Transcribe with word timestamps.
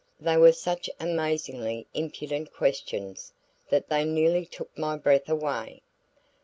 They 0.19 0.35
were 0.35 0.51
such 0.51 0.89
amazingly 0.99 1.85
impudent 1.93 2.51
questions 2.51 3.33
that 3.69 3.87
they 3.89 4.03
nearly 4.03 4.47
took 4.47 4.75
my 4.75 4.97
breath 4.97 5.29
away. 5.29 5.83